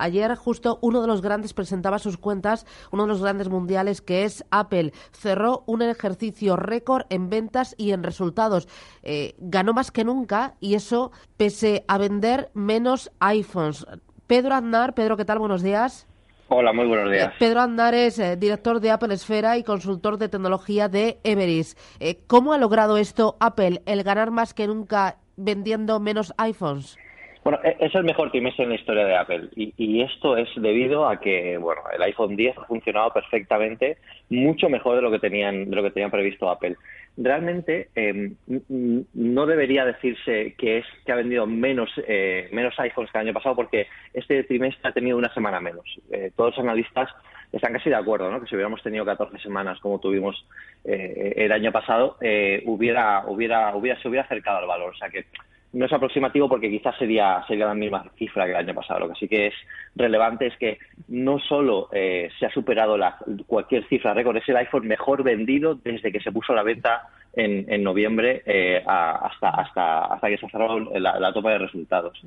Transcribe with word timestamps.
Ayer 0.00 0.34
justo 0.34 0.78
uno 0.82 1.00
de 1.00 1.06
los 1.06 1.22
grandes 1.22 1.54
presentaba 1.54 1.98
sus 1.98 2.16
cuentas, 2.16 2.66
uno 2.90 3.04
de 3.04 3.08
los 3.08 3.22
grandes 3.22 3.48
mundiales 3.48 4.00
que 4.02 4.24
es 4.24 4.44
Apple. 4.50 4.92
Cerró 5.12 5.62
un 5.66 5.82
ejercicio 5.82 6.56
récord 6.56 7.04
en 7.10 7.30
ventas 7.30 7.74
y 7.78 7.92
en 7.92 8.02
resultados. 8.02 8.68
Eh, 9.02 9.34
ganó 9.38 9.72
más 9.72 9.90
que 9.90 10.04
nunca 10.04 10.54
y 10.60 10.74
eso 10.74 11.12
pese 11.36 11.84
a 11.88 11.98
vender 11.98 12.50
menos 12.54 13.10
iPhones. 13.20 13.86
Pedro 14.26 14.54
Aznar, 14.54 14.94
Pedro, 14.94 15.16
¿qué 15.16 15.24
tal? 15.24 15.38
Buenos 15.38 15.62
días. 15.62 16.06
Hola, 16.52 16.72
muy 16.72 16.86
buenos 16.86 17.12
días. 17.12 17.28
Eh, 17.28 17.36
Pedro 17.38 17.60
Andar 17.60 17.94
es 17.94 18.18
eh, 18.18 18.36
director 18.36 18.80
de 18.80 18.90
Apple 18.90 19.14
Esfera 19.14 19.56
y 19.56 19.62
consultor 19.62 20.18
de 20.18 20.28
tecnología 20.28 20.88
de 20.88 21.20
Everest. 21.22 21.78
Eh, 22.00 22.24
¿Cómo 22.26 22.52
ha 22.52 22.58
logrado 22.58 22.96
esto 22.96 23.36
Apple, 23.38 23.82
el 23.86 24.02
ganar 24.02 24.32
más 24.32 24.52
que 24.52 24.66
nunca 24.66 25.18
vendiendo 25.36 26.00
menos 26.00 26.34
iPhones? 26.38 26.96
Bueno, 27.50 27.64
e-, 27.64 27.84
es 27.84 27.92
el 27.96 28.04
mejor 28.04 28.30
trimestre 28.30 28.62
en 28.62 28.70
la 28.70 28.76
historia 28.76 29.04
de 29.04 29.16
Apple 29.16 29.48
y, 29.56 30.02
esto 30.02 30.36
es 30.36 30.48
debido 30.54 31.08
a 31.08 31.18
que 31.18 31.58
bueno, 31.58 31.82
el 31.92 32.00
iPhone 32.02 32.36
10 32.36 32.58
ha 32.58 32.64
funcionado 32.66 33.12
perfectamente, 33.12 33.98
mucho 34.28 34.68
mejor 34.68 34.94
de 34.94 35.02
lo 35.02 35.10
que 35.10 35.18
tenían 35.18 35.68
de 35.68 35.74
lo 35.74 35.82
que 35.82 35.90
tenían 35.90 36.12
previsto 36.12 36.48
Apple 36.48 36.76
realmente 37.16 37.88
eh, 37.96 38.30
no 39.14 39.46
debería 39.46 39.84
decirse 39.84 40.54
que 40.56 40.78
es 40.78 40.86
que 41.04 41.10
ha 41.10 41.16
vendido 41.16 41.44
menos 41.44 41.90
eh, 42.06 42.48
menos 42.52 42.78
iPhones 42.78 43.10
que 43.10 43.18
el 43.18 43.26
año 43.26 43.34
pasado 43.34 43.56
porque 43.56 43.88
este 44.14 44.44
trimestre 44.44 44.88
ha 44.88 44.92
tenido 44.92 45.18
una 45.18 45.34
semana 45.34 45.58
menos. 45.58 45.84
Eh, 46.12 46.30
todos 46.36 46.56
los 46.56 46.64
analistas 46.64 47.10
están 47.50 47.72
casi 47.72 47.90
de 47.90 47.96
acuerdo, 47.96 48.30
¿no? 48.30 48.40
Que 48.40 48.46
si 48.46 48.54
hubiéramos 48.54 48.80
tenido 48.80 49.04
14 49.04 49.38
semanas 49.38 49.80
como 49.80 49.98
tuvimos 49.98 50.46
el 50.84 51.50
año 51.50 51.72
pasado, 51.72 52.16
hubiera 52.64 53.24
hubiera 53.26 53.74
hubiera 53.74 54.00
se 54.00 54.08
hubiera 54.08 54.24
acercado 54.24 54.58
al 54.58 54.68
valor. 54.68 54.92
O 54.94 54.96
sea 54.96 55.08
que 55.10 55.24
no 55.72 55.86
es 55.86 55.92
aproximativo 55.92 56.48
porque 56.48 56.70
quizás 56.70 56.96
sería, 56.98 57.44
sería 57.46 57.66
la 57.66 57.74
misma 57.74 58.04
cifra 58.16 58.44
que 58.44 58.50
el 58.50 58.56
año 58.56 58.74
pasado. 58.74 59.00
Lo 59.00 59.08
que 59.08 59.18
sí 59.20 59.28
que 59.28 59.48
es 59.48 59.54
relevante 59.94 60.46
es 60.46 60.56
que 60.56 60.78
no 61.08 61.38
solo 61.38 61.88
eh, 61.92 62.28
se 62.38 62.46
ha 62.46 62.50
superado 62.50 62.96
la, 62.96 63.18
cualquier 63.46 63.86
cifra 63.88 64.14
récord, 64.14 64.36
es 64.36 64.48
el 64.48 64.56
iPhone 64.56 64.86
mejor 64.86 65.22
vendido 65.22 65.76
desde 65.76 66.10
que 66.10 66.20
se 66.20 66.32
puso 66.32 66.52
a 66.52 66.56
la 66.56 66.62
venta 66.62 67.08
en, 67.32 67.72
en 67.72 67.84
noviembre 67.84 68.42
eh, 68.44 68.82
hasta, 68.84 69.50
hasta, 69.50 70.04
hasta 70.06 70.28
que 70.28 70.38
se 70.38 70.48
cerró 70.48 70.80
la, 70.98 71.20
la 71.20 71.32
toma 71.32 71.50
de 71.50 71.58
resultados. 71.58 72.20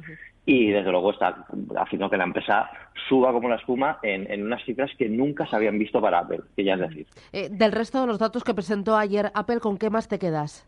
Y 0.45 0.72
desde 0.72 0.91
luego 0.91 1.11
está 1.11 1.45
haciendo 1.78 2.09
que 2.09 2.17
la 2.17 2.23
empresa 2.23 2.69
suba 3.09 3.31
como 3.31 3.50
la 3.50 3.55
espuma 3.55 4.00
en, 4.03 4.31
en, 4.31 4.45
unas 4.45 4.63
cifras 4.63 4.91
que 4.97 5.09
nunca 5.09 5.45
se 5.47 5.55
habían 5.55 5.78
visto 5.78 6.02
para 6.02 6.19
Apple, 6.19 6.41
que 6.55 6.63
ya 6.63 6.75
es 6.75 6.80
decir. 6.80 7.07
Eh, 7.33 7.50
del 7.52 7.72
resto 7.72 8.02
de 8.02 8.07
los 8.07 8.19
datos 8.19 8.44
que 8.44 8.53
presentó 8.53 8.95
ayer 8.95 9.31
Apple, 9.33 9.59
¿con 9.59 9.78
qué 9.78 9.89
más 9.89 10.07
te 10.07 10.19
quedas? 10.19 10.67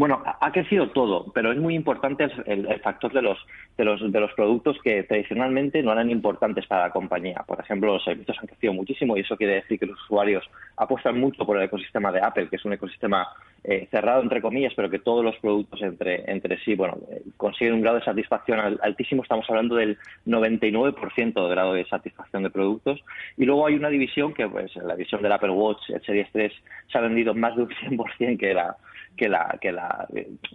Bueno, 0.00 0.22
ha 0.24 0.50
crecido 0.50 0.88
todo, 0.88 1.26
pero 1.34 1.52
es 1.52 1.58
muy 1.58 1.74
importante 1.74 2.26
el, 2.46 2.80
factor 2.80 3.12
de 3.12 3.20
los, 3.20 3.36
de, 3.76 3.84
los, 3.84 4.00
de 4.10 4.18
los 4.18 4.32
productos 4.32 4.78
que 4.82 5.02
tradicionalmente 5.02 5.82
no 5.82 5.92
eran 5.92 6.08
importantes 6.08 6.66
para 6.66 6.84
la 6.84 6.90
compañía. 6.90 7.44
Por 7.46 7.60
ejemplo, 7.60 7.92
los 7.92 8.04
servicios 8.04 8.38
han 8.40 8.46
crecido 8.46 8.72
muchísimo 8.72 9.14
y 9.14 9.20
eso 9.20 9.36
quiere 9.36 9.56
decir 9.56 9.78
que 9.78 9.84
los 9.84 10.02
usuarios 10.04 10.48
apuestan 10.78 11.20
mucho 11.20 11.44
por 11.44 11.58
el 11.58 11.64
ecosistema 11.64 12.10
de 12.12 12.22
Apple, 12.22 12.48
que 12.48 12.56
es 12.56 12.64
un 12.64 12.72
ecosistema 12.72 13.28
eh, 13.62 13.88
cerrado 13.90 14.22
entre 14.22 14.40
comillas, 14.40 14.72
pero 14.74 14.88
que 14.88 15.00
todos 15.00 15.22
los 15.22 15.36
productos 15.36 15.82
entre, 15.82 16.24
entre 16.32 16.58
sí 16.64 16.74
bueno, 16.74 16.96
eh, 17.10 17.20
consiguen 17.36 17.74
un 17.74 17.82
grado 17.82 17.98
de 17.98 18.04
satisfacción 18.06 18.78
altísimo. 18.80 19.22
Estamos 19.22 19.44
hablando 19.50 19.76
del 19.76 19.98
99% 20.24 21.44
de 21.44 21.50
grado 21.50 21.74
de 21.74 21.84
satisfacción 21.84 22.42
de 22.42 22.48
productos. 22.48 23.04
Y 23.36 23.44
luego 23.44 23.66
hay 23.66 23.74
una 23.74 23.90
división 23.90 24.32
que, 24.32 24.48
pues, 24.48 24.74
la 24.76 24.94
división 24.94 25.20
del 25.20 25.32
Apple 25.32 25.50
Watch, 25.50 25.90
el 25.90 26.00
Series 26.06 26.28
3, 26.32 26.50
se 26.90 26.96
ha 26.96 27.02
vendido 27.02 27.34
más 27.34 27.54
de 27.54 27.64
un 27.64 27.68
100% 27.68 28.38
que 28.38 28.54
la, 28.54 28.78
que 29.16 29.28
la, 29.28 29.58
que 29.60 29.72
la, 29.72 29.89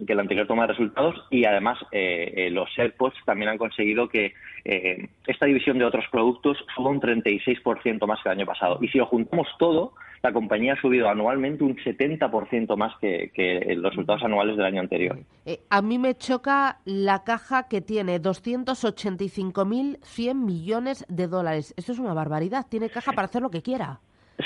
que 0.06 0.14
la 0.14 0.22
anterior 0.22 0.46
toma 0.46 0.62
de 0.62 0.68
resultados 0.74 1.16
y 1.30 1.44
además 1.44 1.76
eh, 1.92 2.32
eh, 2.36 2.50
los 2.50 2.68
AirPods 2.76 3.16
también 3.24 3.48
han 3.50 3.58
conseguido 3.58 4.08
que 4.08 4.34
eh, 4.64 5.08
esta 5.26 5.46
división 5.46 5.78
de 5.78 5.84
otros 5.84 6.04
productos 6.10 6.58
suba 6.74 6.90
un 6.90 7.00
36% 7.00 8.04
más 8.06 8.20
que 8.22 8.28
el 8.28 8.38
año 8.38 8.46
pasado. 8.46 8.78
Y 8.80 8.88
si 8.88 8.98
lo 8.98 9.06
juntamos 9.06 9.46
todo, 9.58 9.94
la 10.22 10.32
compañía 10.32 10.74
ha 10.74 10.80
subido 10.80 11.08
anualmente 11.08 11.64
un 11.64 11.76
70% 11.76 12.76
más 12.76 12.92
que, 13.00 13.30
que, 13.34 13.74
los 13.76 13.90
resultados 13.90 14.22
anuales 14.24 14.56
del 14.56 14.66
año 14.66 14.80
anterior. 14.80 15.18
a 15.70 15.82
mí 15.82 15.98
me 15.98 16.14
choca 16.14 16.78
la 16.84 17.24
caja 17.24 17.66
que 17.68 17.80
tiene 17.80 18.20
285.100 18.20 20.34
millones 20.34 21.04
de 21.08 21.26
dólares. 21.28 21.74
Esto 21.76 21.92
es 21.92 21.98
una 21.98 22.14
barbaridad. 22.14 22.66
Tiene 22.68 22.90
caja 22.90 23.12
para 23.12 23.26
hacer 23.26 23.42
lo 23.42 23.50
que 23.50 23.62
quiera. 23.62 24.00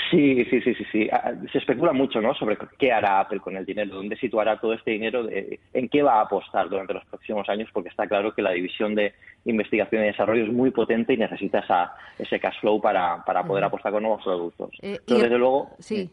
Sí, 0.09 0.45
sí, 0.45 0.61
sí, 0.61 0.73
sí, 0.73 0.85
sí. 0.91 1.09
Ah, 1.11 1.33
se 1.51 1.57
especula 1.57 1.91
mucho, 1.91 2.21
¿no? 2.21 2.33
Sobre 2.33 2.57
qué 2.77 2.93
hará 2.93 3.19
Apple 3.19 3.39
con 3.41 3.57
el 3.57 3.65
dinero, 3.65 3.95
dónde 3.95 4.15
situará 4.15 4.57
todo 4.57 4.73
este 4.73 4.91
dinero, 4.91 5.27
en 5.29 5.89
qué 5.89 6.01
va 6.01 6.19
a 6.19 6.21
apostar 6.21 6.69
durante 6.69 6.93
los 6.93 7.05
próximos 7.05 7.47
años, 7.49 7.69
porque 7.73 7.89
está 7.89 8.07
claro 8.07 8.33
que 8.33 8.41
la 8.41 8.51
división 8.51 8.95
de 8.95 9.13
investigación 9.45 10.03
y 10.03 10.07
desarrollo 10.07 10.43
es 10.45 10.51
muy 10.51 10.71
potente 10.71 11.13
y 11.13 11.17
necesita 11.17 11.59
esa, 11.59 11.93
ese 12.17 12.39
cash 12.39 12.59
flow 12.61 12.79
para, 12.79 13.23
para 13.25 13.43
poder 13.43 13.65
apostar 13.65 13.91
con 13.91 14.03
nuevos 14.03 14.23
productos. 14.23 14.69
Eh, 14.81 14.99
Pero 15.05 15.19
desde 15.21 15.37
luego, 15.37 15.69
sí. 15.79 16.09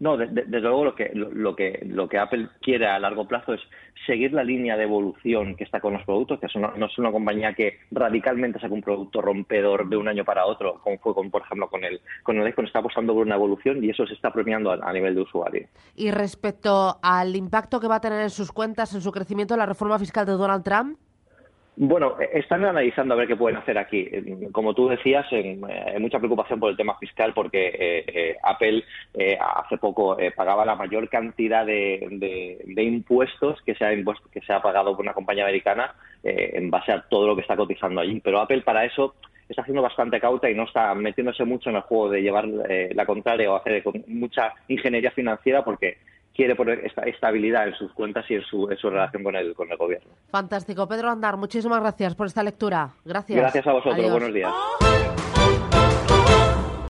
No, 0.00 0.16
desde 0.16 0.60
luego 0.60 0.86
lo 0.86 0.94
que, 0.94 1.10
lo, 1.14 1.54
que, 1.54 1.86
lo 1.86 2.08
que 2.08 2.18
Apple 2.18 2.48
quiere 2.62 2.86
a 2.86 2.98
largo 2.98 3.28
plazo 3.28 3.52
es 3.52 3.60
seguir 4.06 4.32
la 4.32 4.42
línea 4.42 4.78
de 4.78 4.84
evolución 4.84 5.54
que 5.56 5.64
está 5.64 5.78
con 5.78 5.92
los 5.92 6.04
productos, 6.04 6.40
que 6.40 6.46
no 6.58 6.86
es 6.86 6.98
una 6.98 7.12
compañía 7.12 7.52
que 7.52 7.80
radicalmente 7.90 8.58
saca 8.58 8.72
un 8.72 8.80
producto 8.80 9.20
rompedor 9.20 9.90
de 9.90 9.98
un 9.98 10.08
año 10.08 10.24
para 10.24 10.46
otro, 10.46 10.80
como 10.82 10.98
fue, 10.98 11.14
con, 11.14 11.30
por 11.30 11.42
ejemplo, 11.42 11.68
con 11.68 11.84
el, 11.84 12.00
con 12.22 12.38
el 12.38 12.46
iPhone, 12.46 12.64
está 12.64 12.78
apostando 12.78 13.12
por 13.12 13.26
una 13.26 13.34
evolución 13.34 13.84
y 13.84 13.90
eso 13.90 14.06
se 14.06 14.14
está 14.14 14.32
premiando 14.32 14.72
a, 14.72 14.92
nivel 14.94 15.14
de 15.14 15.20
usuario. 15.20 15.68
Y 15.94 16.10
respecto 16.10 16.98
al 17.02 17.36
impacto 17.36 17.78
que 17.78 17.86
va 17.86 17.96
a 17.96 18.00
tener 18.00 18.22
en 18.22 18.30
sus 18.30 18.52
cuentas, 18.52 18.94
en 18.94 19.02
su 19.02 19.12
crecimiento, 19.12 19.54
la 19.54 19.66
reforma 19.66 19.98
fiscal 19.98 20.24
de 20.24 20.32
Donald 20.32 20.64
Trump, 20.64 20.98
bueno, 21.76 22.16
están 22.32 22.64
analizando 22.64 23.14
a 23.14 23.16
ver 23.16 23.28
qué 23.28 23.36
pueden 23.36 23.56
hacer 23.56 23.78
aquí. 23.78 24.10
Como 24.52 24.74
tú 24.74 24.88
decías, 24.88 25.26
eh, 25.32 25.58
hay 25.86 26.00
mucha 26.00 26.18
preocupación 26.18 26.60
por 26.60 26.70
el 26.70 26.76
tema 26.76 26.98
fiscal 26.98 27.32
porque 27.32 27.68
eh, 27.68 28.04
eh, 28.06 28.36
Apple 28.42 28.84
hace 29.40 29.78
poco 29.78 30.16
pagaba 30.36 30.64
la 30.64 30.74
mayor 30.74 31.08
cantidad 31.08 31.64
de, 31.64 32.64
impuestos 32.76 33.62
que 33.62 33.74
se, 33.74 33.84
ha 33.84 33.90
que 34.32 34.40
se 34.40 34.52
ha 34.52 34.60
pagado 34.60 34.96
por 34.96 35.04
una 35.04 35.14
compañía 35.14 35.44
americana 35.44 35.94
en 36.22 36.70
base 36.70 36.92
a 36.92 37.02
todo 37.02 37.28
lo 37.28 37.34
que 37.34 37.42
está 37.42 37.56
cotizando 37.56 38.00
allí. 38.00 38.20
Pero 38.20 38.40
Apple 38.40 38.62
para 38.62 38.84
eso 38.84 39.14
está 39.48 39.62
haciendo 39.62 39.82
bastante 39.82 40.20
cauta 40.20 40.50
y 40.50 40.54
no 40.54 40.64
está 40.64 40.94
metiéndose 40.94 41.44
mucho 41.44 41.70
en 41.70 41.76
el 41.76 41.82
juego 41.82 42.10
de 42.10 42.22
llevar 42.22 42.46
la 42.46 43.06
contraria 43.06 43.50
o 43.50 43.56
hacer 43.56 43.82
mucha 44.06 44.52
ingeniería 44.68 45.12
financiera 45.12 45.64
porque 45.64 45.98
quiere 46.40 46.56
poner 46.56 46.86
esta 46.86 47.02
estabilidad 47.02 47.68
en 47.68 47.74
sus 47.74 47.92
cuentas 47.92 48.24
y 48.30 48.36
en 48.36 48.42
su, 48.44 48.70
en 48.70 48.78
su 48.78 48.88
relación 48.88 49.22
con 49.22 49.36
el, 49.36 49.54
con 49.54 49.70
el 49.70 49.76
gobierno. 49.76 50.08
Fantástico. 50.30 50.88
Pedro 50.88 51.10
Andar, 51.10 51.36
muchísimas 51.36 51.80
gracias 51.80 52.14
por 52.14 52.28
esta 52.28 52.42
lectura. 52.42 52.88
Gracias. 53.04 53.38
Gracias 53.38 53.66
a 53.66 53.72
vosotros. 53.72 54.10
Buenos 54.10 54.32
días. 54.32 54.50